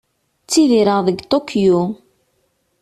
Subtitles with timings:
[0.43, 1.81] Ttidireɣ deg Tokyo.